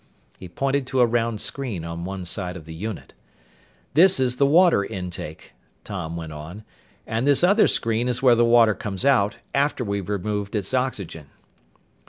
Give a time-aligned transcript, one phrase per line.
[0.39, 3.13] He pointed to a round screen on one side of the unit.
[3.93, 6.63] "This is the water intake," Tom went on,
[7.05, 11.27] "and this other screen is where the water comes out after we've removed its oxygen."